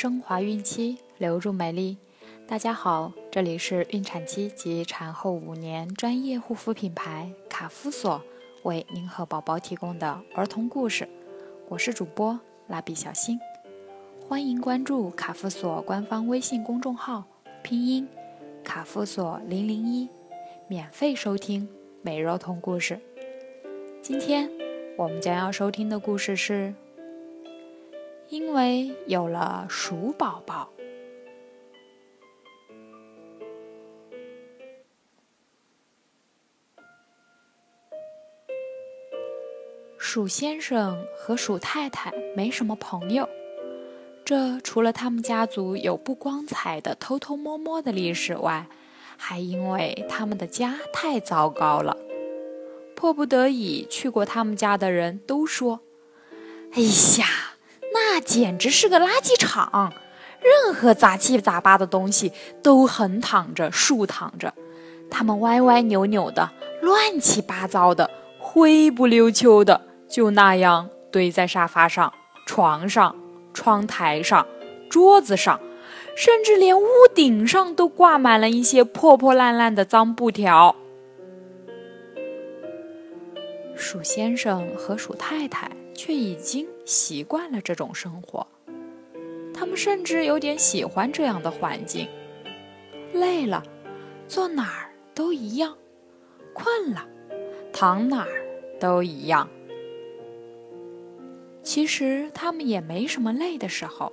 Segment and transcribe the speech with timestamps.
[0.00, 1.98] 升华孕期，留住美丽。
[2.46, 8.22] 大家好，这里是孕产期及产后五年专业护肤品牌卡夫索
[8.62, 11.08] 为您和宝宝提供的儿童故事。
[11.68, 12.38] 我是主播
[12.68, 13.40] 蜡笔小新，
[14.28, 17.24] 欢迎关注卡夫索官方微信公众号，
[17.64, 18.08] 拼音
[18.62, 20.08] 卡夫索零零一，
[20.68, 21.68] 免费收听
[22.02, 23.00] 美儿童故事。
[24.00, 24.48] 今天
[24.96, 26.72] 我们将要收听的故事是。
[28.30, 30.68] 因为有了鼠宝宝，
[39.96, 43.26] 鼠先生和鼠太太没什么朋友。
[44.26, 48.66] 这除了他们家族有不光彩的偷偷摸摸的历史外，
[49.16, 51.96] 还因为他们的家太糟糕了。
[52.94, 55.80] 迫不得已去过他们家的人都说
[56.74, 56.82] ：“哎
[57.18, 57.26] 呀！”
[58.18, 59.92] 那简直是个垃圾场，
[60.42, 62.32] 任何杂七杂八的东西
[62.64, 64.52] 都横躺着、竖躺着，
[65.08, 66.50] 它们歪歪扭扭的、
[66.82, 72.12] 乱七八糟的、灰不溜秋的，就那样堆在沙发上、
[72.44, 73.14] 床上、
[73.54, 74.44] 窗台上、
[74.90, 75.60] 桌子上，
[76.16, 80.74] 甚至连屋顶上都挂满了一些破破烂烂的脏布条。
[83.76, 88.46] 鼠先生和鼠太太却已经习惯了这种生活，
[89.52, 92.06] 他们甚至有点喜欢这样的环境。
[93.12, 93.64] 累了，
[94.28, 95.72] 坐哪儿都一样；
[96.54, 97.04] 困了，
[97.72, 98.46] 躺哪儿
[98.78, 99.48] 都一样。
[101.64, 104.12] 其实他们也没什么累的时候，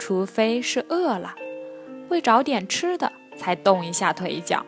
[0.00, 1.36] 除非是饿了，
[2.08, 4.66] 会找点吃的才动一下腿脚。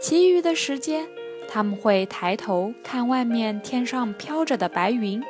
[0.00, 1.06] 其余的时间。
[1.46, 5.22] 他们会抬头看外面天上飘着的白云，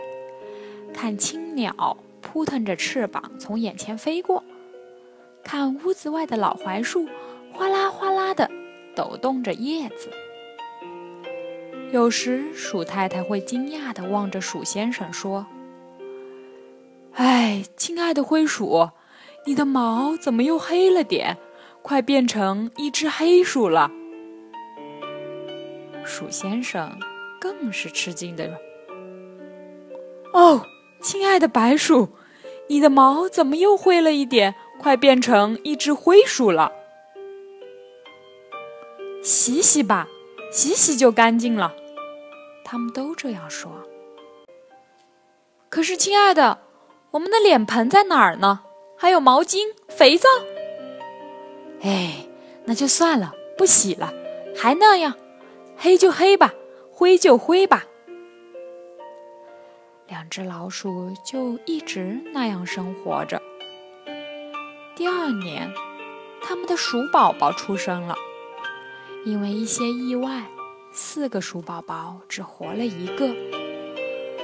[1.05, 4.43] 看青鸟扑腾着翅膀从眼前飞过，
[5.45, 7.07] 看屋子外的老槐树
[7.53, 8.51] 哗啦哗啦地
[8.97, 10.09] 抖动着叶子。
[11.93, 15.45] 有时鼠太太会惊讶地望着鼠先生说
[17.13, 18.89] ：“哎，亲爱的灰鼠，
[19.45, 21.37] 你的毛怎么又黑了点？
[21.83, 23.91] 快变成一只黑鼠了！”
[26.03, 26.99] 鼠先生
[27.39, 28.57] 更是吃惊的说
[30.33, 30.67] ：“哦，
[31.05, 32.09] 亲爱的白鼠，
[32.69, 34.55] 你的毛怎么又灰了一点？
[34.81, 36.73] 快变成一只灰鼠了！
[39.23, 40.09] 洗洗吧，
[40.51, 41.75] 洗洗就干净了。”
[42.65, 43.71] 他们都这样说。
[45.69, 46.63] 可是，亲爱的，
[47.11, 48.61] 我们的脸盆在哪儿呢？
[48.97, 50.27] 还有毛巾、肥皂。
[51.83, 52.27] 哎，
[52.65, 54.15] 那就算了，不洗了，
[54.57, 55.15] 还那样。
[55.77, 56.55] 黑就黑吧，
[56.91, 57.85] 灰就灰吧。
[60.15, 63.43] 两只老鼠就一直那样生活着。
[64.95, 65.69] 第二年，
[66.41, 68.15] 他们的鼠宝宝出生了。
[69.25, 70.45] 因为一些意外，
[70.93, 73.35] 四个鼠宝宝只活了一个。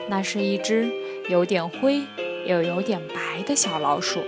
[0.09, 0.93] 那是一只
[1.29, 2.05] 有点灰
[2.47, 4.25] 又有点白的小老鼠。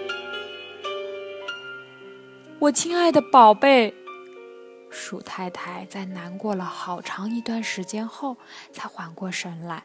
[2.60, 3.92] 我亲爱的宝贝。
[4.90, 8.36] 鼠太太在难过了好长一段时间后，
[8.72, 9.82] 才缓过神来。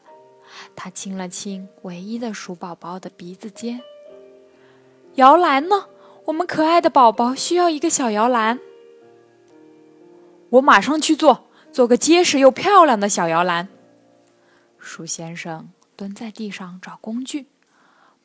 [0.75, 3.81] 他亲了亲唯一的鼠宝宝的鼻子尖。
[5.15, 5.87] 摇篮呢？
[6.25, 8.59] 我们可爱的宝宝需要一个小摇篮。
[10.49, 13.69] 我马上去做，做个结实又漂亮的小摇篮。
[14.77, 17.47] 鼠先生蹲在地上找工具。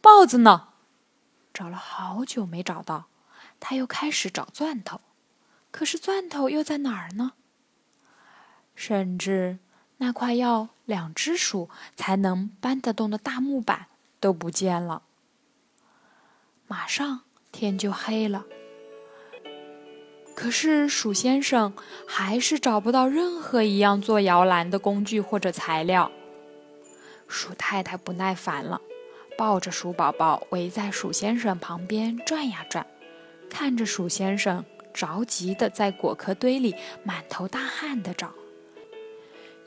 [0.03, 0.69] 刨子呢？
[1.55, 3.07] 找了好久没找到，
[3.61, 5.01] 他又开始找钻头。
[5.71, 7.33] 可是钻头又在哪儿呢？
[8.75, 9.59] 甚至
[10.03, 13.87] 那块要两只鼠才能搬得动的大木板
[14.19, 15.03] 都不见了。
[16.67, 17.21] 马上
[17.53, 18.45] 天就黑了，
[20.35, 21.73] 可是鼠先生
[22.05, 26.11] 还是找不到任何一样做摇篮的工具或者材料。
[27.29, 28.81] 鼠太太不耐烦了，
[29.39, 32.85] 抱着鼠宝宝围在鼠先生旁边转呀转，
[33.49, 34.65] 看着鼠先生。
[34.93, 38.31] 着急的在果壳堆里满头大汗的找，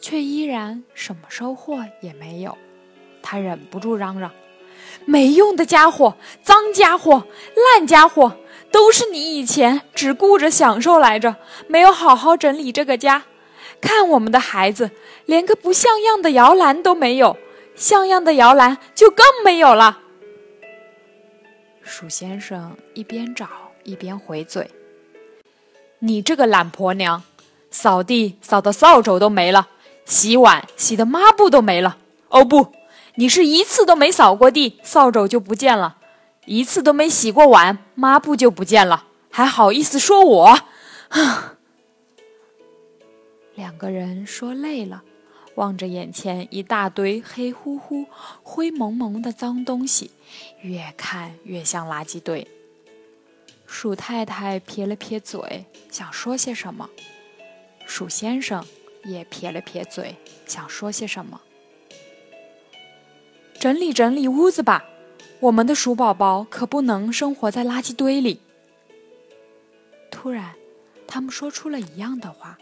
[0.06, 2.56] 却依然什么收获也没有。
[3.24, 4.32] 他忍不住嚷嚷
[5.04, 7.26] ：“没用的家伙，脏家伙，
[7.56, 8.38] 烂家伙，
[8.70, 11.38] 都是你以前只顾着享受来着，
[11.68, 13.24] 没有好好整理这个家。
[13.82, 14.92] 看我们的孩子，
[15.26, 17.36] 连个不像样的摇篮都没有，
[17.76, 20.02] 像样的摇篮就更没有了。”
[21.82, 23.48] 鼠先生一边找
[23.84, 24.70] 一边回嘴。
[25.98, 27.24] 你这个懒婆娘，
[27.72, 29.70] 扫地扫的扫帚都没了，
[30.06, 31.98] 洗碗洗的抹布都没了。
[32.30, 32.72] 哦不，
[33.16, 35.98] 你是一次都没扫过地，扫帚就不见了。
[36.46, 40.60] 一次都没洗过碗，抹布就不见了，还好意思说我？
[43.56, 45.04] 两个人说累了，
[45.56, 48.06] 望着眼前一大堆黑乎乎、
[48.44, 50.12] 灰蒙蒙的脏东西，
[50.62, 52.48] 越看越像垃圾堆。
[53.66, 56.88] 鼠太太撇了撇嘴，想说些什么；
[57.88, 58.64] 鼠先生
[59.06, 60.16] 也撇了撇嘴，
[60.46, 61.42] 想说些什么。
[63.60, 64.86] 整理整理屋子吧，
[65.40, 68.42] 我们的鼠宝宝可不能生活在垃圾堆里。
[70.12, 70.56] 突然，
[71.08, 72.58] 他们说出了一样的话。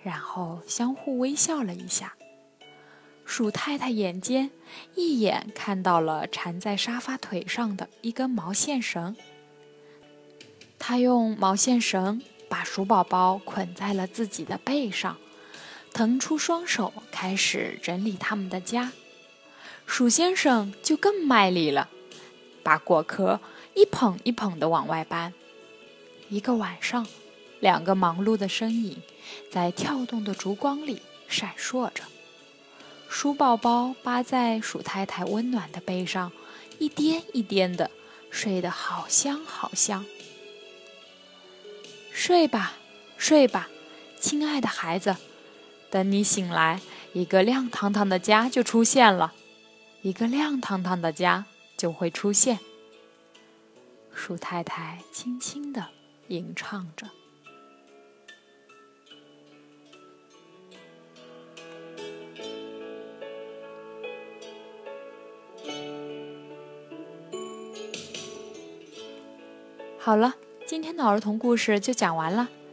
[0.00, 2.14] 然后相互微笑了一下。
[3.24, 4.50] 鼠太太眼尖，
[4.94, 9.16] 一眼看到了缠在沙发腿上的一根毛线绳。
[10.78, 15.18] 她用毛线绳把鼠宝宝捆在了自己的背上，
[15.98, 18.92] 腾出双手开始整理他们的家。
[19.84, 21.88] 鼠先生就更卖力了，
[22.62, 23.40] 把果壳
[23.74, 25.34] 一捧一捧的往外搬。
[26.28, 27.04] 一个晚上。
[27.58, 29.02] 两个忙碌的身影
[29.50, 32.04] 在跳动的烛光里闪烁着。
[33.08, 36.30] 鼠宝宝扒在鼠太太温暖的背上，
[36.78, 37.90] 一颠一颠的
[38.30, 40.06] 睡得好香好香。
[42.12, 42.74] 睡吧，
[43.16, 43.68] 睡吧，
[44.20, 45.16] 亲爱的孩子，
[45.90, 46.80] 等你醒来，
[47.14, 49.32] 一个亮堂堂的家就出现了，
[50.02, 51.46] 一个亮堂堂的家
[51.76, 52.58] 就会出现。
[54.12, 55.86] 鼠太太轻轻地
[56.26, 57.06] 吟唱着。
[69.98, 70.34] 好了，
[70.66, 72.48] 今天的儿童故事就讲完了。